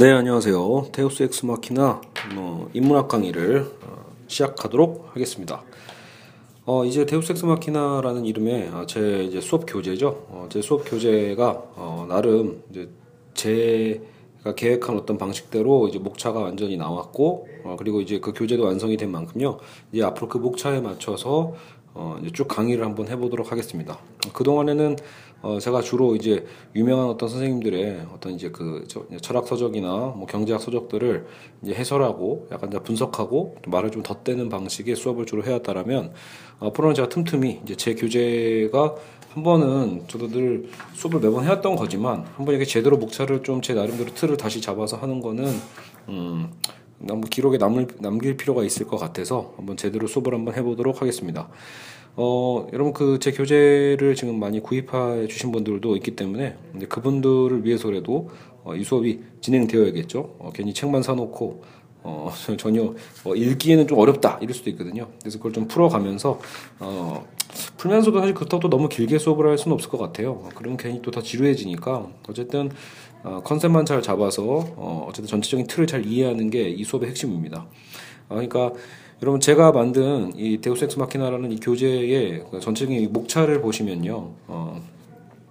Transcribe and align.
네, 0.00 0.12
안녕하세요. 0.12 0.90
데우스 0.92 1.24
엑스 1.24 1.44
마키나 1.44 2.00
어, 2.36 2.68
인문학 2.72 3.08
강의를 3.08 3.68
어, 3.82 4.06
시작하도록 4.28 5.08
하겠습니다. 5.10 5.64
어, 6.64 6.84
이제 6.84 7.04
데우스 7.04 7.32
엑스 7.32 7.44
마키나라는 7.44 8.24
이름의 8.24 8.68
어, 8.68 8.86
제 8.86 9.24
이제 9.24 9.40
수업 9.40 9.64
교재죠. 9.66 10.26
어, 10.28 10.46
제 10.52 10.62
수업 10.62 10.88
교재가 10.88 11.50
어, 11.74 12.06
나름 12.08 12.62
이제 12.70 12.88
제가 13.34 14.54
계획한 14.54 14.96
어떤 14.96 15.18
방식대로 15.18 15.88
이제 15.88 15.98
목차가 15.98 16.38
완전히 16.42 16.76
나왔고 16.76 17.48
어, 17.64 17.74
그리고 17.76 18.00
이제 18.00 18.20
그 18.20 18.32
교재도 18.32 18.62
완성이 18.62 18.96
된 18.96 19.10
만큼요. 19.10 19.58
이제 19.90 20.04
앞으로 20.04 20.28
그 20.28 20.38
목차에 20.38 20.80
맞춰서 20.80 21.54
쭉 22.32 22.46
강의를 22.46 22.84
한번 22.84 23.08
해보도록 23.08 23.50
하겠습니다. 23.50 23.98
그 24.32 24.44
동안에는 24.44 24.94
어, 25.40 25.58
제가 25.60 25.82
주로 25.82 26.16
이제 26.16 26.44
유명한 26.74 27.06
어떤 27.08 27.28
선생님들의 27.28 28.06
어떤 28.12 28.32
이제 28.32 28.50
그 28.50 28.86
철학 29.22 29.46
서적이나 29.46 29.88
뭐 30.16 30.26
경제학 30.26 30.60
서적들을 30.60 31.26
이제 31.62 31.74
해설하고 31.74 32.48
약간 32.50 32.70
이제 32.70 32.80
분석하고 32.80 33.56
말을 33.68 33.90
좀 33.90 34.02
덧대는 34.02 34.48
방식의 34.48 34.96
수업을 34.96 35.26
주로 35.26 35.44
해왔다라면 35.44 36.12
앞으로는 36.60 36.94
제가 36.96 37.08
틈틈이 37.08 37.60
이제 37.64 37.76
제 37.76 37.94
교재가 37.94 38.96
한 39.34 39.42
번은 39.44 40.04
저도 40.08 40.28
늘 40.28 40.68
수업을 40.94 41.20
매번 41.20 41.44
해왔던 41.44 41.76
거지만 41.76 42.24
한 42.36 42.44
번 42.44 42.48
이렇게 42.54 42.64
제대로 42.64 42.96
목차를 42.96 43.42
좀 43.44 43.60
제 43.60 43.74
나름대로 43.74 44.12
틀을 44.14 44.36
다시 44.36 44.60
잡아서 44.60 44.96
하는 44.96 45.20
거는 45.20 45.46
음. 46.08 46.50
기록에 47.30 47.58
남을, 47.58 47.86
남길 48.00 48.36
필요가 48.36 48.64
있을 48.64 48.86
것 48.88 48.96
같아서 48.96 49.52
한번 49.56 49.76
제대로 49.76 50.08
수업을 50.08 50.34
한번 50.34 50.54
해보도록 50.56 51.00
하겠습니다. 51.00 51.48
어, 52.20 52.66
여러분 52.72 52.92
그 52.92 53.18
제 53.20 53.30
교재를 53.30 54.16
지금 54.16 54.40
많이 54.40 54.60
구입해 54.60 55.28
주신 55.28 55.52
분들도 55.52 55.94
있기 55.96 56.16
때문에 56.16 56.56
그분들을 56.88 57.64
위해서라도 57.64 58.30
어, 58.64 58.74
이 58.74 58.82
수업이 58.82 59.20
진행되어야겠죠. 59.40 60.34
어, 60.40 60.50
괜히 60.52 60.74
책만 60.74 61.02
사놓고 61.04 61.62
어, 62.02 62.32
전혀 62.58 62.92
어, 63.24 63.34
읽기에는 63.36 63.86
좀 63.86 63.98
어렵다 63.98 64.38
이럴 64.42 64.52
수도 64.52 64.68
있거든요. 64.70 65.06
그래서 65.20 65.38
그걸 65.38 65.52
좀 65.52 65.68
풀어가면서 65.68 66.40
어, 66.80 67.24
풀면서도 67.76 68.18
사실 68.18 68.34
그렇다고 68.34 68.62
또 68.62 68.68
너무 68.68 68.88
길게 68.88 69.18
수업을 69.18 69.46
할 69.46 69.56
수는 69.56 69.74
없을 69.74 69.88
것 69.88 69.98
같아요. 69.98 70.48
그러면 70.56 70.76
괜히 70.76 71.00
또 71.00 71.12
더 71.12 71.22
지루해지니까 71.22 72.08
어쨌든 72.28 72.70
어, 73.22 73.42
컨셉만 73.44 73.84
잘 73.86 74.02
잡아서 74.02 74.42
어, 74.76 75.06
어쨌든 75.08 75.28
전체적인 75.28 75.68
틀을 75.68 75.86
잘 75.86 76.04
이해하는 76.04 76.50
게 76.50 76.68
이 76.68 76.82
수업의 76.82 77.08
핵심입니다. 77.10 77.66
어, 78.28 78.34
그러니까 78.34 78.72
여러분 79.22 79.40
제가 79.40 79.72
만든 79.72 80.32
이 80.36 80.60
데우스 80.60 80.84
엑스 80.84 80.98
마키나라는 80.98 81.50
이 81.50 81.58
교재의 81.58 82.44
그 82.50 82.60
전체적인 82.60 83.12
목차를 83.12 83.60
보시면요. 83.60 84.30
어, 84.46 84.82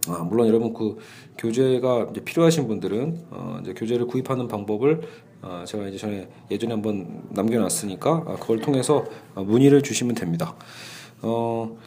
아, 0.08 0.23
물론 0.23 0.47
여러분 0.47 0.73
그 0.73 0.97
교재가 1.38 2.14
필요하신 2.23 2.67
분들은 2.67 3.25
어, 3.30 3.59
이제 3.61 3.73
교재를 3.73 4.08
구입하는 4.08 4.47
방법을 4.47 5.02
어, 5.42 5.64
제가 5.67 5.88
이제 5.88 5.97
전에 5.97 6.28
예전에 6.50 6.73
한번 6.73 7.23
남겨놨으니까 7.31 8.23
아, 8.25 8.36
그걸 8.39 8.59
통해서 8.59 9.03
어, 9.36 9.44
문의를 9.44 9.81
주시면 9.81 10.16
됩니다. 10.16 10.56
어, 11.22 11.78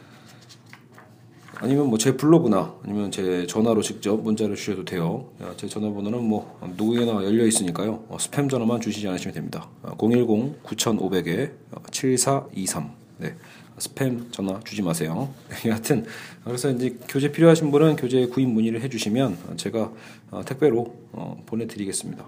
아니면 1.61 1.87
뭐 1.87 1.97
제 1.97 2.17
블로그나 2.17 2.73
아니면 2.83 3.11
제 3.11 3.45
전화로 3.45 3.83
직접 3.83 4.19
문자를 4.19 4.55
주셔도 4.55 4.83
돼요. 4.83 5.29
제 5.57 5.67
전화번호는 5.67 6.23
뭐 6.23 6.59
누구에나 6.75 7.23
열려 7.23 7.45
있으니까요. 7.45 8.03
어, 8.09 8.17
스팸 8.17 8.49
전화만 8.49 8.81
주시지 8.81 9.07
않으시면 9.07 9.35
됩니다. 9.35 9.69
010 9.99 10.63
9500에 10.63 11.51
7423. 11.91 12.91
네. 13.19 13.35
스팸 13.77 14.31
전화 14.31 14.59
주지 14.63 14.81
마세요. 14.81 15.31
여하튼 15.65 16.05
그래서 16.43 16.71
이제 16.71 16.97
교재 17.07 17.31
필요하신 17.31 17.69
분은 17.71 17.95
교재 17.97 18.25
구입 18.25 18.49
문의를 18.49 18.81
해주시면 18.81 19.57
제가 19.57 19.91
어, 20.31 20.41
택배로 20.43 20.95
어, 21.11 21.43
보내드리겠습니다. 21.45 22.25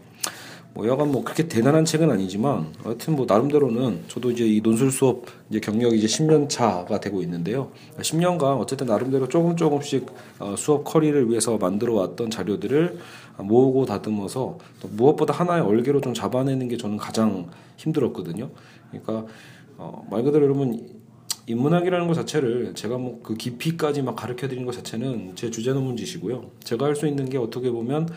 뭐 0.76 0.88
여간 0.88 1.12
뭐 1.12 1.24
그렇게 1.24 1.48
대단한 1.48 1.86
책은 1.86 2.10
아니지만 2.10 2.74
하여튼 2.84 3.16
뭐 3.16 3.26
나름대로는 3.28 4.06
저도 4.08 4.32
이제 4.32 4.46
이 4.46 4.60
논술 4.62 4.92
수업 4.92 5.26
이제 5.50 5.60
경력이 5.60 5.98
이제 5.98 6.08
10년 6.08 6.50
차가 6.50 7.00
되고 7.00 7.22
있는데요. 7.22 7.72
10년간 8.00 8.60
어쨌든 8.60 8.88
나름대로 8.88 9.28
조금 9.30 9.56
조금씩 9.56 10.08
어, 10.40 10.56
수업 10.58 10.84
커리를 10.84 11.30
위해서 11.30 11.58
만들어 11.58 11.94
왔던 11.94 12.32
자료들을 12.32 12.98
모으고 13.38 13.86
다듬어서 13.86 14.58
또 14.82 14.88
무엇보다 14.90 15.34
하나의 15.34 15.62
얼개로 15.62 16.02
좀 16.02 16.14
잡아내는 16.14 16.68
게 16.70 16.78
저는 16.78 16.98
가장 16.98 17.50
힘들었거든요. 17.78 18.50
그러니까 18.90 19.28
어, 19.78 20.08
말 20.10 20.24
그대로 20.24 20.46
여러분 20.46 20.88
인문학이라는 21.46 22.08
것 22.08 22.14
자체를 22.16 22.74
제가 22.74 22.98
뭐 22.98 23.20
그 23.22 23.36
깊이까지 23.36 24.02
막 24.02 24.16
가르쳐 24.16 24.48
드리는 24.48 24.66
것 24.66 24.74
자체는 24.74 25.34
제 25.36 25.52
주제 25.52 25.72
논문지시고요. 25.72 26.46
제가 26.64 26.86
할 26.86 26.96
수 26.96 27.06
있는 27.08 27.30
게 27.30 27.38
어떻게 27.38 27.70
보면 27.70 28.10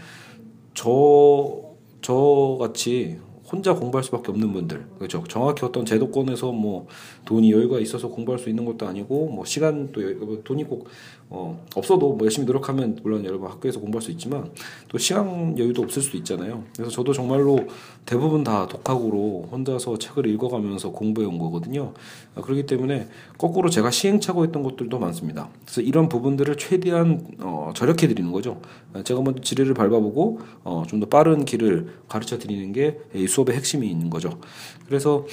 저 0.74 1.65
저같이 2.02 3.18
혼자 3.50 3.74
공부할 3.74 4.02
수밖에 4.04 4.30
없는 4.32 4.52
분들. 4.52 4.86
그렇죠. 4.98 5.22
정확히 5.28 5.64
어떤 5.64 5.84
제도권에서 5.86 6.50
뭐 6.52 6.86
돈이 7.24 7.52
여유가 7.52 7.78
있어서 7.78 8.08
공부할 8.08 8.38
수 8.38 8.48
있는 8.48 8.64
것도 8.64 8.86
아니고 8.86 9.28
뭐 9.28 9.44
시간도 9.44 10.00
뭐 10.20 10.40
돈이 10.44 10.64
꼭 10.64 10.88
어, 11.28 11.64
없어도 11.74 12.12
뭐 12.14 12.24
열심히 12.24 12.46
노력하면 12.46 12.98
물론 13.02 13.24
여러분 13.24 13.50
학교에서 13.50 13.80
공부할 13.80 14.02
수 14.02 14.10
있지만 14.12 14.50
또 14.88 14.98
시간 14.98 15.58
여유도 15.58 15.82
없을 15.82 16.02
수도 16.02 16.16
있잖아요. 16.18 16.64
그래서 16.76 16.90
저도 16.90 17.12
정말로 17.12 17.66
대부분 18.04 18.44
다 18.44 18.68
독학으로 18.68 19.48
혼자서 19.50 19.98
책을 19.98 20.26
읽어가면서 20.26 20.92
공부해 20.92 21.26
온 21.26 21.38
거거든요. 21.38 21.94
어, 22.34 22.42
그렇기 22.42 22.66
때문에 22.66 23.08
거꾸로 23.38 23.70
제가 23.70 23.90
시행착오 23.90 24.44
했던 24.44 24.62
것들도 24.62 24.98
많습니다. 24.98 25.48
그래서 25.64 25.80
이런 25.80 26.08
부분들을 26.08 26.56
최대한 26.56 27.26
어, 27.40 27.72
절약해 27.74 28.08
드리는 28.08 28.30
거죠. 28.32 28.60
제가 29.04 29.20
먼저 29.20 29.40
지뢰를 29.40 29.74
밟아보고 29.74 30.40
어, 30.64 30.82
좀 30.86 30.96
더 30.96 31.06
빠른 31.06 31.44
길을 31.44 31.88
가르쳐 32.08 32.38
드리는 32.38 32.72
게 32.72 32.98
수업의 33.36 33.54
핵심이 33.54 33.88
있는 33.88 34.08
거죠. 34.08 34.40
그래서 34.86 35.26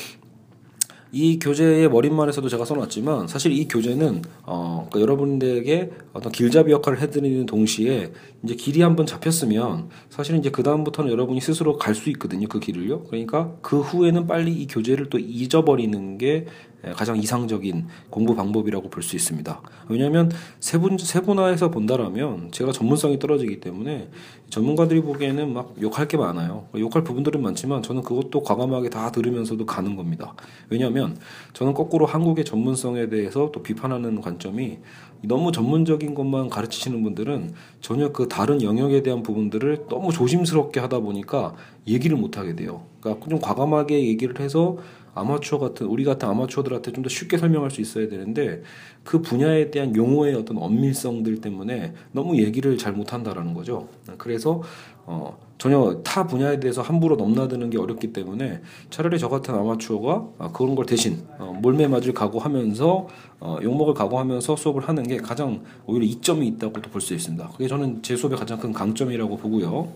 이 1.16 1.38
교재의 1.38 1.90
머릿말에서도 1.92 2.50
제가 2.50 2.66
써놨지만 2.66 3.28
사실 3.28 3.52
이 3.52 3.68
교재는 3.68 4.24
어 4.48 4.88
그러니까 4.90 5.00
여러분들에게 5.00 5.92
어떤 6.12 6.32
길잡이 6.32 6.72
역할을 6.72 7.00
해드리는 7.02 7.46
동시에 7.46 8.12
이제 8.44 8.56
길이 8.56 8.82
한번 8.82 9.06
잡혔으면 9.06 9.90
사실은 10.10 10.40
이제 10.40 10.50
그 10.50 10.64
다음부터는 10.64 11.12
여러분이 11.12 11.40
스스로 11.40 11.78
갈 11.78 11.94
수 11.94 12.10
있거든요 12.10 12.48
그 12.48 12.60
길을요. 12.60 13.04
그러니까 13.04 13.56
그 13.62 13.80
후에는 13.80 14.26
빨리 14.26 14.54
이 14.54 14.66
교재를 14.66 15.10
또 15.10 15.20
잊어버리는 15.20 16.18
게 16.18 16.48
가장 16.92 17.18
이상적인 17.18 17.88
공부 18.10 18.36
방법이라고 18.36 18.90
볼 18.90 19.04
수 19.04 19.16
있습니다. 19.16 19.62
왜냐하면 19.90 20.32
세분 20.60 20.98
세분화해서 20.98 21.72
본다라면 21.72 22.52
제가 22.52 22.72
전문성이 22.72 23.20
떨어지기 23.20 23.60
때문에 23.60 24.10
전문가들이 24.50 25.02
보기에는 25.02 25.54
막 25.54 25.76
욕할 25.82 26.08
게 26.08 26.16
많아요. 26.16 26.68
욕할 26.78 27.04
부분들은 27.04 27.42
많지만 27.42 27.84
저는 27.84 28.02
그것도 28.02 28.44
과감하게 28.44 28.90
다 28.90 29.12
들으면서도 29.12 29.66
가는 29.66 29.96
겁니다. 29.96 30.36
왜냐하면 30.70 31.18
저는 31.54 31.74
거꾸로 31.74 32.06
한국의 32.06 32.46
전문성에 32.46 33.10
대해서 33.10 33.52
또 33.52 33.62
비판하는 33.62 34.22
관점이 34.22 34.80
너무 35.26 35.52
전문적인 35.52 36.16
것만 36.16 36.50
가르치시는 36.50 37.02
분들은 37.04 37.54
전혀 37.82 38.12
그 38.12 38.28
다른 38.28 38.62
영역에 38.62 39.04
대한 39.04 39.24
부분들을 39.24 39.86
너무 39.90 40.12
조심스럽게 40.12 40.80
하다 40.82 41.00
보니까 41.00 41.56
얘기를 41.88 42.18
못 42.18 42.38
하게 42.38 42.56
돼요. 42.56 42.84
그러니까 43.00 43.28
좀 43.30 43.40
과감하게 43.40 44.06
얘기를 44.06 44.40
해서 44.40 44.78
아마추어 45.16 45.60
같은 45.60 45.88
우리 45.88 46.04
같은 46.04 46.28
아마추어들한테 46.28 46.92
좀 46.92 47.04
더 47.04 47.10
쉽게 47.10 47.38
설명할 47.38 47.70
수 47.70 47.82
있어야 47.82 48.08
되는데 48.08 48.64
그 49.04 49.22
분야에 49.22 49.72
대한 49.72 49.96
용어의 49.96 50.36
어떤 50.36 50.58
엄밀성들 50.58 51.42
때문에 51.42 51.94
너무 52.14 52.38
얘기를 52.38 52.78
잘 52.78 52.94
못한다라는 52.94 53.54
거죠. 53.54 53.90
그래서 54.18 54.62
어, 55.06 55.38
전혀 55.58 56.02
타 56.04 56.26
분야에 56.28 56.60
대해서 56.62 56.82
함부로 56.82 57.16
넘나드는 57.18 57.70
게 57.70 57.78
어렵기 57.78 58.14
때문에 58.14 58.62
차라리 58.90 59.20
저 59.20 59.28
같은 59.28 59.54
아마추어가 59.54 60.28
아, 60.40 60.52
그런 60.54 60.76
걸 60.76 60.86
대신 60.86 61.24
어, 61.40 61.58
몰매 61.62 61.88
맞을 61.88 62.14
각오하면서 62.14 63.08
어, 63.42 63.58
욕먹을 63.62 63.94
각오하면서 63.94 64.56
수업을 64.56 64.88
하는 64.88 65.04
게 65.04 65.18
가장 65.18 65.64
오히려 65.86 66.06
이점이 66.06 66.48
있다고도 66.48 66.90
볼 66.90 67.02
수 67.02 67.14
있습니다. 67.14 67.50
그게 67.50 67.68
저는 67.68 68.02
제 68.02 68.16
수업의 68.16 68.38
가장 68.38 68.58
큰 68.60 68.72
강점이라고 68.72 69.36
보고요. 69.38 69.90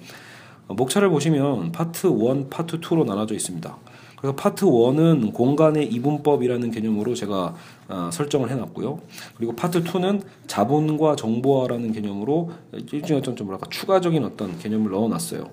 어, 0.67 0.73
목차를 0.73 1.09
보시면 1.09 1.71
파트 1.71 2.07
1, 2.07 2.47
파트 2.49 2.79
2로 2.79 3.05
나눠져 3.05 3.35
있습니다. 3.35 3.77
그래서 4.17 4.35
파트 4.35 4.65
1은 4.65 5.31
공간의 5.31 5.85
이분법이라는 5.87 6.71
개념으로 6.71 7.13
제가 7.13 7.55
어, 7.87 8.09
설정을 8.11 8.49
해놨고요. 8.49 8.99
그리고 9.37 9.55
파트 9.55 9.83
2는 9.83 10.21
자본과 10.47 11.15
정보화라는 11.15 11.91
개념으로 11.91 12.51
일종의 12.73 13.21
어떤 13.21 13.35
좀 13.35 13.47
뭐랄까 13.47 13.69
추가적인 13.69 14.23
어떤 14.23 14.57
개념을 14.57 14.91
넣어놨어요. 14.91 15.45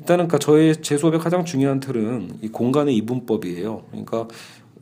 일단은 0.00 0.28
그러니까 0.28 0.38
저의 0.38 0.76
제 0.80 0.96
수업의 0.96 1.20
가장 1.20 1.44
중요한 1.44 1.80
틀은 1.80 2.38
이 2.42 2.48
공간의 2.48 2.96
이분법이에요. 2.96 3.82
그러니까 3.90 4.28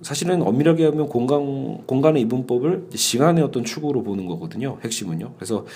사실은 0.02 0.42
엄밀하게 0.42 0.84
하면 0.86 1.08
공간 1.08 1.84
공간의 1.86 2.22
이분법을 2.22 2.90
시간의 2.94 3.42
어떤 3.42 3.64
축으로 3.64 4.04
보는 4.04 4.26
거거든요. 4.26 4.78
핵심은요. 4.84 5.32
그래서 5.36 5.66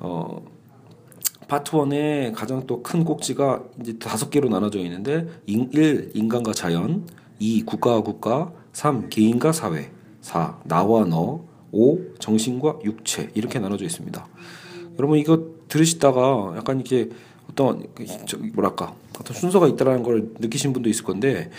어 0.00 0.42
파트 1.52 1.72
1의 1.72 2.32
가장 2.34 2.66
또 2.66 2.82
큰 2.82 3.04
꼭지가 3.04 3.62
이제 3.82 3.98
다섯 3.98 4.30
개로 4.30 4.48
나눠져 4.48 4.78
있는데 4.78 5.28
1. 5.44 6.12
인간과 6.14 6.54
자연 6.54 7.06
2. 7.40 7.64
국가와 7.66 8.00
국가 8.00 8.50
3. 8.72 9.10
개인과 9.10 9.52
사회 9.52 9.90
4. 10.22 10.60
나와 10.64 11.04
너 11.04 11.44
5. 11.72 12.14
정신과 12.18 12.78
육체 12.84 13.28
이렇게 13.34 13.58
나눠져 13.58 13.84
있습니다. 13.84 14.26
여러분 14.98 15.18
이거 15.18 15.44
들으시다가 15.68 16.54
약간 16.56 16.80
이렇게 16.80 17.10
어떤 17.50 17.86
뭐랄까 18.54 18.94
어떤 19.20 19.36
순서가 19.36 19.68
있다라는 19.68 20.04
걸 20.04 20.30
느끼신 20.38 20.72
분도 20.72 20.88
있을 20.88 21.04
건데 21.04 21.50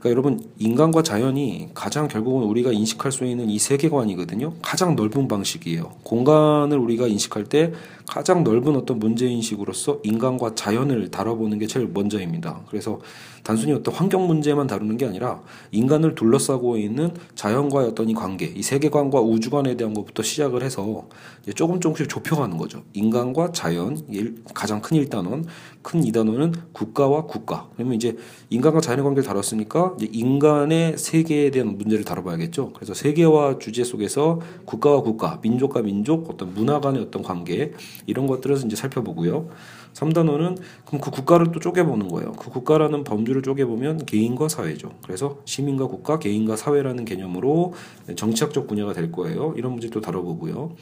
그러니까 0.00 0.10
여러분 0.10 0.40
인간과 0.58 1.02
자연이 1.02 1.68
가장 1.74 2.08
결국은 2.08 2.44
우리가 2.44 2.72
인식할 2.72 3.12
수 3.12 3.24
있는 3.24 3.50
이 3.50 3.58
세계관이거든요. 3.58 4.54
가장 4.62 4.96
넓은 4.96 5.28
방식이에요. 5.28 5.96
공간을 6.04 6.78
우리가 6.78 7.06
인식할 7.06 7.44
때 7.44 7.72
가장 8.10 8.42
넓은 8.42 8.74
어떤 8.74 8.98
문제 8.98 9.26
인식으로서 9.28 10.00
인간과 10.02 10.56
자연을 10.56 11.12
다뤄보는 11.12 11.60
게 11.60 11.68
제일 11.68 11.86
먼저입니다. 11.94 12.62
그래서 12.68 12.98
단순히 13.44 13.72
어떤 13.72 13.94
환경 13.94 14.26
문제만 14.26 14.66
다루는 14.66 14.96
게 14.96 15.06
아니라 15.06 15.40
인간을 15.70 16.16
둘러싸고 16.16 16.76
있는 16.76 17.14
자연과의 17.36 17.88
어떤 17.88 18.08
이 18.08 18.14
관계, 18.14 18.46
이 18.46 18.62
세계관과 18.62 19.20
우주관에 19.20 19.76
대한 19.76 19.94
것부터 19.94 20.24
시작을 20.24 20.62
해서 20.64 21.06
조금 21.54 21.80
조금씩 21.80 22.08
좁혀가는 22.08 22.56
거죠. 22.56 22.82
인간과 22.94 23.52
자연, 23.52 23.96
일- 24.10 24.42
가장 24.54 24.82
큰 24.82 24.96
1단원, 25.02 25.44
큰 25.82 26.00
2단원은 26.02 26.54
국가와 26.72 27.26
국가. 27.26 27.68
그러면 27.76 27.94
이제 27.94 28.16
인간과 28.50 28.80
자연의 28.80 29.04
관계를 29.04 29.26
다뤘으니까 29.26 29.96
인간의 30.00 30.98
세계에 30.98 31.50
대한 31.52 31.78
문제를 31.78 32.04
다뤄봐야겠죠. 32.04 32.72
그래서 32.74 32.92
세계화 32.92 33.58
주제 33.60 33.84
속에서 33.84 34.40
국가와 34.64 35.02
국가, 35.02 35.38
민족과 35.42 35.82
민족, 35.82 36.28
어떤 36.28 36.52
문화 36.54 36.80
간의 36.80 37.02
어떤 37.02 37.22
관계 37.22 37.72
이런 38.06 38.26
것들을 38.26 38.56
이제 38.64 38.76
살펴보고요. 38.76 39.48
3단원은 39.94 40.58
그럼 40.84 41.00
그 41.00 41.10
국가를 41.10 41.52
또 41.52 41.60
쪼개보는 41.60 42.08
거예요. 42.08 42.32
그 42.32 42.50
국가라는 42.50 43.04
범주를 43.04 43.42
쪼개보면 43.42 44.06
개인과 44.06 44.48
사회죠. 44.48 44.92
그래서 45.02 45.38
시민과 45.44 45.86
국가, 45.86 46.18
개인과 46.18 46.56
사회라는 46.56 47.04
개념으로 47.04 47.74
정치학적 48.16 48.66
분야가 48.66 48.92
될 48.92 49.10
거예요. 49.10 49.54
이런 49.56 49.72
문제도 49.72 50.00
다뤄보고요. 50.00 50.76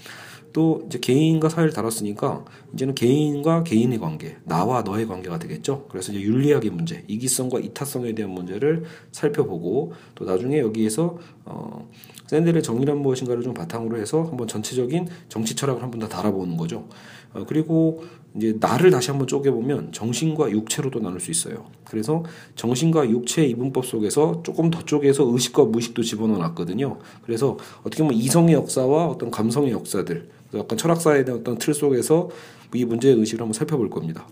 또 0.59 0.83
이제 0.87 0.99
개인과 0.99 1.51
사회를 1.51 1.73
다뤘으니까 1.73 2.45
이제는 2.75 2.97
개인과 2.97 3.63
개인의 3.63 4.01
관계, 4.01 4.39
나와 4.43 4.83
너의 4.83 5.07
관계가 5.07 5.39
되겠죠. 5.39 5.87
그래서 5.89 6.11
이제 6.11 6.21
윤리학의 6.21 6.73
문제, 6.73 7.05
이기성과 7.07 7.61
이타성에 7.61 8.13
대한 8.17 8.33
문제를 8.33 8.83
살펴보고 9.13 9.93
또 10.17 10.25
나중에 10.25 10.59
여기에서 10.59 11.17
어 11.45 11.89
샌델의 12.27 12.65
정의란 12.65 12.99
무엇인가를 12.99 13.45
좀 13.45 13.55
바탕으로 13.55 13.99
해서 13.99 14.25
한번 14.25 14.49
전체적인 14.49 15.07
정치 15.29 15.55
철학을 15.55 15.81
한번 15.81 16.01
더 16.01 16.09
달아보는 16.09 16.57
거죠. 16.57 16.89
어, 17.35 17.45
그리고 17.47 18.03
이제 18.37 18.57
나를 18.59 18.91
다시 18.91 19.11
한번 19.11 19.27
쪼개보면 19.27 19.93
정신과 19.93 20.51
육체로도 20.51 21.01
나눌 21.01 21.21
수 21.21 21.31
있어요. 21.31 21.67
그래서 21.85 22.25
정신과 22.57 23.09
육체 23.11 23.45
이분법 23.47 23.87
속에서 23.87 24.43
조금 24.43 24.71
더 24.71 24.85
쪼개서 24.85 25.33
의식과 25.33 25.65
무의식도 25.65 26.03
집어넣어 26.03 26.39
놨거든요. 26.39 26.99
그래서 27.23 27.57
어떻게 27.81 28.03
보면 28.03 28.19
이성의 28.19 28.55
역사와 28.55 29.07
어떤 29.07 29.31
감성의 29.31 29.73
역사들, 29.73 30.29
약간 30.55 30.79
철학사에 30.79 31.25
대한 31.25 31.41
어떤 31.41 31.59
틀 31.59 31.75
속에서 31.75 32.31
이 32.75 32.85
문제의 32.85 33.17
의식을 33.17 33.43
한번 33.43 33.53
살펴볼 33.53 33.91
겁니다. 33.91 34.27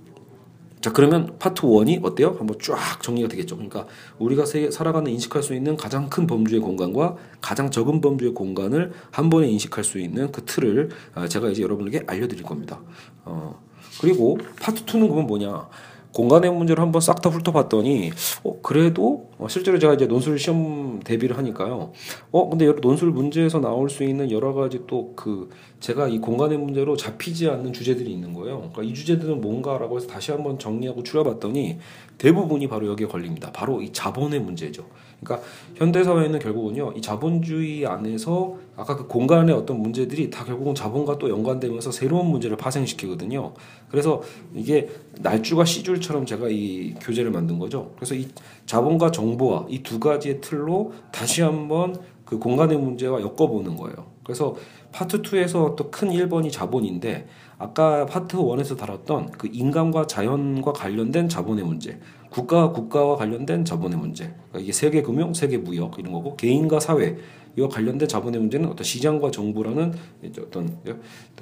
자 0.80 0.92
그러면 0.92 1.34
파트 1.38 1.62
1이 1.62 2.04
어때요? 2.04 2.36
한번 2.38 2.56
쫙 2.62 3.02
정리가 3.02 3.28
되겠죠. 3.28 3.56
그러니까 3.56 3.86
우리가 4.18 4.46
세, 4.46 4.70
살아가는 4.70 5.10
인식할 5.10 5.42
수 5.42 5.54
있는 5.54 5.76
가장 5.76 6.08
큰 6.08 6.26
범주의 6.26 6.60
공간과 6.60 7.16
가장 7.40 7.70
적은 7.70 8.00
범주의 8.00 8.34
공간을 8.34 8.92
한 9.10 9.28
번에 9.28 9.48
인식할 9.48 9.82
수 9.82 9.98
있는 9.98 10.30
그 10.30 10.44
틀을 10.44 10.90
아, 11.14 11.26
제가 11.26 11.48
이제 11.48 11.62
여러분에게 11.62 12.04
알려드릴 12.06 12.44
겁니다. 12.44 12.80
어, 13.24 13.60
그리고 14.00 14.38
파트 14.60 14.84
2는 14.84 15.08
그러면 15.08 15.26
뭐냐? 15.26 15.68
공간의 16.16 16.50
문제를 16.50 16.82
한번 16.82 17.02
싹 17.02 17.20
다 17.20 17.28
훑어봤더니 17.28 18.10
어 18.42 18.60
그래도 18.62 19.28
어, 19.38 19.48
실제로 19.48 19.78
제가 19.78 19.94
이제 19.94 20.06
논술 20.06 20.38
시험 20.38 21.00
대비를 21.00 21.36
하니까요. 21.36 21.92
어 22.30 22.48
근데 22.48 22.72
논술 22.80 23.10
문제에서 23.10 23.60
나올 23.60 23.90
수 23.90 24.04
있는 24.04 24.30
여러 24.30 24.54
가지 24.54 24.86
또 24.86 25.06
그 25.16 25.48
제가 25.80 26.08
이 26.08 26.18
공간의 26.18 26.58
문제로 26.58 26.96
잡히지 26.96 27.48
않는 27.48 27.72
주제들이 27.72 28.10
있는 28.10 28.32
거예요. 28.32 28.58
그러니까 28.58 28.82
이 28.82 28.94
주제들은 28.94 29.40
뭔가라고 29.40 29.96
해서 29.96 30.06
다시 30.06 30.30
한번 30.30 30.58
정리하고 30.58 31.02
추려봤더니 31.02 31.78
대부분이 32.18 32.68
바로 32.68 32.86
여기에 32.88 33.08
걸립니다. 33.08 33.52
바로 33.52 33.82
이 33.82 33.92
자본의 33.92 34.40
문제죠. 34.40 34.86
그러니까 35.20 35.46
현대 35.74 36.04
사회는 36.04 36.38
결국은요 36.38 36.92
이 36.96 37.02
자본주의 37.02 37.86
안에서 37.86 38.56
아까 38.76 38.96
그 38.96 39.06
공간의 39.06 39.54
어떤 39.54 39.80
문제들이 39.80 40.30
다 40.30 40.44
결국은 40.44 40.74
자본과 40.74 41.18
또 41.18 41.30
연관되면서 41.30 41.90
새로운 41.90 42.26
문제를 42.26 42.56
파생시키거든요. 42.56 43.54
그래서 43.90 44.22
이게 44.54 44.88
날줄과 45.20 45.64
씨줄처럼 45.64 46.26
제가 46.26 46.48
이 46.48 46.94
교재를 47.00 47.30
만든 47.30 47.58
거죠. 47.58 47.92
그래서 47.96 48.14
이 48.14 48.28
자본과 48.66 49.10
정 49.10 49.25
보화 49.36 49.66
이 49.68 49.82
두 49.82 49.98
가지의 49.98 50.40
틀로 50.40 50.92
다시 51.10 51.42
한번 51.42 51.96
그 52.24 52.38
공간의 52.38 52.78
문제와 52.78 53.20
엮어보는 53.20 53.76
거예요. 53.76 53.96
그래서 54.24 54.54
파트 54.92 55.22
2에서 55.22 55.76
또 55.76 55.90
큰 55.90 56.10
1번이 56.10 56.50
자본인데 56.50 57.26
아까 57.58 58.06
파트 58.06 58.36
1에서 58.36 58.76
다뤘던 58.76 59.32
그 59.32 59.48
인간과 59.52 60.06
자연과 60.06 60.72
관련된 60.72 61.28
자본의 61.28 61.64
문제, 61.64 61.98
국가와 62.30 62.72
국가와 62.72 63.16
관련된 63.16 63.64
자본의 63.64 63.98
문제, 63.98 64.34
그러니까 64.56 64.60
이게 64.60 64.72
세계 64.72 65.02
금융, 65.02 65.34
세계 65.34 65.58
무역 65.58 65.98
이런 65.98 66.12
거고 66.12 66.36
개인과 66.36 66.80
사회 66.80 67.16
이와 67.58 67.68
관련된 67.68 68.06
자본의 68.06 68.40
문제는 68.40 68.68
어떤 68.68 68.84
시장과 68.84 69.30
정부라는 69.30 69.94
어떤 70.40 70.76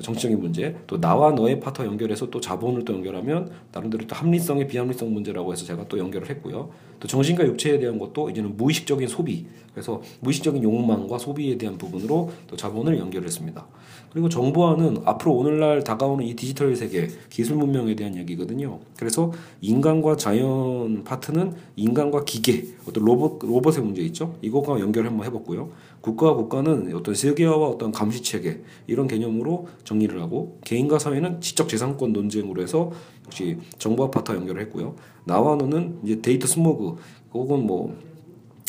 정치적인 0.01 0.41
문제, 0.41 0.77
또 0.87 1.01
나와 1.01 1.33
너의 1.33 1.59
파트와 1.59 1.89
연결해서 1.89 2.31
또 2.31 2.41
자본을 2.41 2.85
또 2.85 2.95
연결하면 2.95 3.51
나름대로 3.73 4.07
또 4.07 4.15
합리성의 4.15 4.69
비합리성 4.69 5.13
문제라고 5.13 5.53
해서 5.53 5.65
제가 5.65 5.89
또 5.89 5.99
연결을 5.99 6.31
했고요. 6.31 6.71
또 7.01 7.09
정신과 7.09 7.45
육체에 7.47 7.81
대한 7.81 7.99
것도 7.99 8.31
이제는 8.31 8.57
무의식적인 8.57 9.09
소비, 9.09 9.47
그래서 9.73 10.01
무의식적인 10.21 10.63
욕망과 10.63 11.19
소비에 11.19 11.59
대한 11.59 11.77
부분으로 11.77 12.31
또 12.47 12.57
자본을 12.57 12.97
연결했습니다. 12.99 13.67
그리고 14.13 14.29
정보화는 14.29 14.99
앞으로 15.05 15.35
오늘날 15.35 15.83
다가오는 15.83 16.25
이 16.25 16.37
디지털 16.37 16.77
세계, 16.77 17.09
기술 17.29 17.57
문명에 17.57 17.97
대한 17.97 18.17
얘기거든요. 18.17 18.79
그래서 18.97 19.33
인간과 19.61 20.17
자연 20.17 21.03
파트는 21.03 21.55
인간과 21.75 22.25
기계, 22.25 22.69
어떤 22.89 23.04
로봇 23.05 23.39
로봇의 23.43 23.85
문제 23.85 24.03
있죠. 24.03 24.35
이거과 24.43 24.81
연결 24.81 25.07
한번 25.07 25.27
해봤고요. 25.27 25.71
국가와 26.01 26.35
국가는 26.35 26.95
어떤 26.95 27.15
세계화와 27.15 27.69
어떤 27.69 27.93
감시 27.93 28.23
체계 28.23 28.63
이런 28.87 29.07
개념으로 29.07 29.69
정리를 29.85 30.21
하고 30.21 30.59
개인과 30.65 30.99
사회는 30.99 31.41
지적 31.41 31.69
재산권 31.69 32.13
논쟁으로 32.13 32.63
해서 32.63 32.93
역시 33.27 33.59
정보화 33.79 34.11
파트와 34.11 34.39
연결을 34.39 34.63
했고요. 34.63 34.95
나와 35.25 35.57
너는 35.57 35.99
이제 36.05 36.21
데이터 36.21 36.47
스모그 36.47 36.97
혹은 37.33 37.67
뭐 37.67 37.97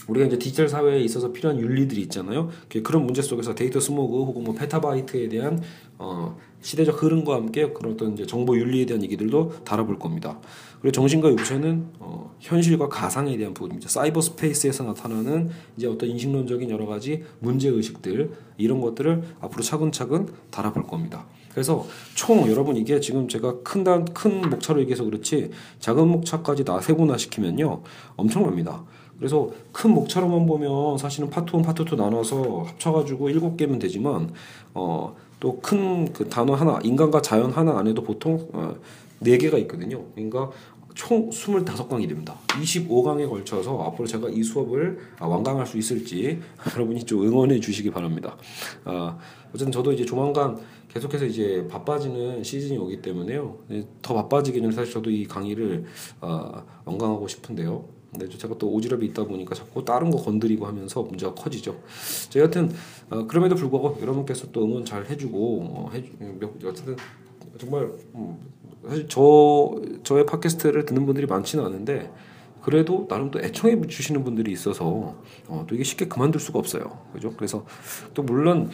우리가 0.07 0.27
이제 0.27 0.37
디지털 0.37 0.69
사회에 0.69 0.99
있어서 1.01 1.31
필요한 1.31 1.59
윤리들이 1.59 2.01
있잖아요. 2.03 2.49
그런 2.83 3.05
문제 3.05 3.21
속에서 3.21 3.55
데이터 3.55 3.79
스모그 3.79 4.17
혹은 4.17 4.43
뭐 4.43 4.53
페타바이트에 4.53 5.29
대한 5.29 5.61
어, 5.97 6.37
시대적 6.61 7.01
흐름과 7.01 7.35
함께 7.35 7.71
그런 7.71 7.93
어떤 7.93 8.13
이제 8.13 8.25
정보 8.25 8.57
윤리에 8.57 8.85
대한 8.85 9.03
얘기들도 9.03 9.63
다뤄볼 9.63 9.99
겁니다. 9.99 10.39
그리고 10.81 10.91
정신과 10.91 11.29
육체는 11.29 11.85
어, 11.99 12.35
현실과 12.39 12.89
가상에 12.89 13.37
대한 13.37 13.53
부분입니다. 13.53 13.89
사이버 13.89 14.21
스페이스에서 14.21 14.83
나타나는 14.83 15.49
이제 15.77 15.87
어떤 15.87 16.09
인식론적인 16.09 16.69
여러 16.69 16.85
가지 16.85 17.23
문제 17.39 17.69
의식들 17.69 18.31
이런 18.57 18.81
것들을 18.81 19.23
앞으로 19.41 19.63
차근차근 19.63 20.27
다뤄볼 20.51 20.83
겁니다. 20.83 21.25
그래서 21.51 21.87
총 22.15 22.49
여러분 22.51 22.75
이게 22.75 22.99
지금 22.99 23.29
제가 23.29 23.61
큰큰 23.63 24.05
큰 24.13 24.41
목차로 24.49 24.81
얘기해서 24.81 25.05
그렇지 25.05 25.51
작은 25.79 26.05
목차까지 26.09 26.65
다 26.65 26.81
세분화 26.81 27.17
시키면요 27.17 27.81
엄청납니다. 28.17 28.83
그래서 29.17 29.49
큰 29.71 29.91
목차로만 29.91 30.45
보면 30.45 30.97
사실은 30.97 31.29
파트 31.29 31.55
1, 31.55 31.63
파트 31.63 31.83
2 31.83 31.95
나눠서 31.95 32.63
합쳐가지고 32.67 33.29
일곱 33.29 33.57
개면 33.57 33.79
되지만 33.79 34.31
어, 34.73 35.15
또 35.39 35.59
큰 35.61 36.07
그 36.13 36.27
단어 36.29 36.53
하나 36.53 36.79
인간과 36.83 37.21
자연 37.21 37.51
하나 37.51 37.77
안에도 37.77 38.01
보통 38.03 38.47
어, 38.53 38.75
네 39.19 39.37
개가 39.37 39.57
있거든요. 39.59 40.03
그러니까 40.15 40.49
총 40.93 41.29
25강이 41.29 42.07
됩니다. 42.07 42.35
25강에 42.47 43.29
걸쳐서 43.29 43.83
앞으로 43.83 44.07
제가 44.07 44.29
이 44.29 44.41
수업을 44.41 44.97
완강할 45.19 45.65
수 45.67 45.77
있을지 45.77 46.39
여러분이 46.73 47.03
좀 47.03 47.23
응원해 47.23 47.59
주시기 47.59 47.91
바랍니다. 47.91 48.37
아, 48.85 49.17
어쨌든 49.49 49.71
저도 49.71 49.91
이제 49.91 50.05
조만간 50.05 50.57
계속해서 50.93 51.25
이제 51.25 51.67
바빠지는 51.69 52.43
시즌이 52.43 52.77
오기 52.77 53.01
때문에요. 53.01 53.57
더 54.01 54.13
바빠지기 54.13 54.61
전에 54.61 54.73
사실 54.73 54.93
저도 54.93 55.09
이 55.09 55.25
강의를 55.25 55.83
어, 56.21 56.63
완강하고 56.85 57.27
싶은데요. 57.27 57.83
근데 58.17 58.37
제가 58.37 58.55
또 58.57 58.71
오지랖이 58.71 59.03
있다 59.03 59.25
보니까 59.25 59.53
자꾸 59.55 59.83
다른 59.83 60.09
거 60.09 60.17
건드리고 60.17 60.65
하면서 60.65 61.01
문제가 61.03 61.33
커지죠. 61.33 61.75
저 62.29 62.39
여하튼 62.39 62.71
어, 63.09 63.27
그럼에도 63.27 63.55
불구하고 63.55 64.01
여러분께서 64.01 64.51
또 64.51 64.65
응원 64.65 64.85
잘 64.85 65.05
해주고 65.05 65.61
어, 65.69 65.89
해주, 65.93 66.11
어쨌든 66.65 66.95
정말 67.57 67.89
음, 68.15 68.37
사실 68.87 69.07
저 69.07 69.75
저의 70.03 70.25
팟캐스트를 70.25 70.85
듣는 70.85 71.05
분들이 71.05 71.27
많지는 71.27 71.65
않은데 71.65 72.11
그래도 72.65 73.05
나름 73.07 73.29
또 73.29 73.39
애청해 73.39 73.79
주시는 73.85 74.23
분들이 74.23 74.51
있어서 74.51 75.13
어, 75.47 75.65
또 75.67 75.75
이게 75.75 75.83
쉽게 75.83 76.07
그만둘 76.07 76.41
수가 76.41 76.57
없어요. 76.57 76.97
그죠? 77.13 77.31
그래서 77.37 77.63
또 78.15 78.23
물론 78.23 78.71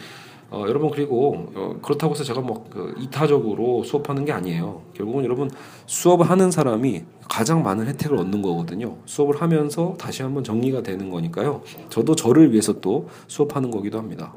어, 0.48 0.64
여러분 0.66 0.90
그리고 0.90 1.50
어, 1.54 1.76
그렇다고 1.82 2.14
해서 2.14 2.24
제가 2.24 2.40
뭐그 2.40 2.94
이타적으로 3.00 3.84
수업하는 3.84 4.24
게 4.24 4.32
아니에요. 4.32 4.80
결국은 4.94 5.24
여러분 5.24 5.50
수업을 5.84 6.30
하는 6.30 6.50
사람이 6.50 7.04
가장 7.28 7.62
많은 7.62 7.86
혜택을 7.86 8.16
얻는 8.16 8.40
거거든요. 8.40 8.96
수업을 9.04 9.42
하면서 9.42 9.94
다시 9.98 10.22
한번 10.22 10.42
정리가 10.42 10.82
되는 10.82 11.10
거니까요. 11.10 11.60
저도 11.90 12.14
저를 12.14 12.50
위해서 12.50 12.80
또 12.80 13.10
수업하는 13.26 13.70
거기도 13.70 13.98
합니다. 13.98 14.32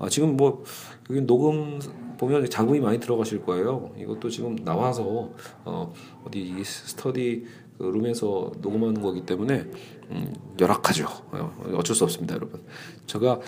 아, 0.00 0.08
지금 0.08 0.36
뭐 0.36 0.64
여기 1.10 1.20
녹음 1.20 1.78
보면 2.18 2.48
자금이 2.48 2.80
많이 2.80 2.98
들어가실 3.00 3.42
거예요. 3.42 3.92
이것도 3.98 4.28
지금 4.30 4.56
나와서 4.56 5.30
어, 5.64 5.92
어디 6.24 6.62
스터디 6.64 7.44
그 7.78 7.84
룸에서 7.84 8.52
녹음하는 8.60 9.02
거기 9.02 9.24
때문에 9.26 9.66
음, 10.10 10.34
열악하죠. 10.58 11.06
어, 11.32 11.74
어쩔 11.74 11.94
수 11.94 12.04
없습니다, 12.04 12.34
여러분. 12.34 12.62
제가 13.06 13.40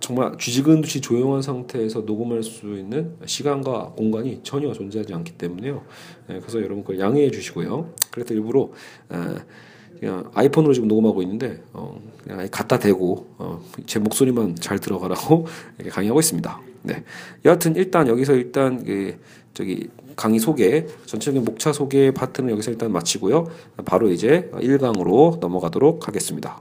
정말 0.00 0.36
쥐지근 0.38 0.80
듯이 0.80 1.00
조용한 1.00 1.42
상태에서 1.42 2.00
녹음할 2.00 2.42
수 2.42 2.78
있는 2.78 3.16
시간과 3.26 3.92
공간이 3.96 4.40
전혀 4.42 4.72
존재하지 4.72 5.12
않기 5.14 5.32
때문에요. 5.32 5.84
예, 6.30 6.38
그래서 6.38 6.58
여러분 6.58 6.82
그걸 6.82 7.00
양해해 7.00 7.30
주시고요. 7.30 7.92
그래서 8.10 8.34
일부러 8.34 8.70
그냥 10.00 10.30
아이폰으로 10.34 10.72
지금 10.72 10.88
녹음하고 10.88 11.20
있는데 11.22 11.62
어, 11.74 12.00
그냥 12.24 12.48
갖다 12.50 12.78
대고 12.78 13.26
어, 13.36 13.62
제 13.84 13.98
목소리만 13.98 14.56
잘 14.56 14.78
들어가라고 14.78 15.46
강의하고 15.90 16.18
있습니다. 16.18 16.60
네. 16.82 17.04
여하튼 17.44 17.76
일단 17.76 18.08
여기서 18.08 18.34
일단 18.34 18.82
그 18.82 19.18
저기 19.52 19.90
강의 20.16 20.38
소개 20.38 20.86
전체적인 21.04 21.44
목차 21.44 21.72
소개 21.72 22.10
파트는 22.12 22.50
여기서 22.50 22.70
일단 22.70 22.92
마치고요. 22.92 23.48
바로 23.84 24.10
이제 24.10 24.50
1강으로 24.54 25.38
넘어가도록 25.38 26.08
하겠습니다. 26.08 26.60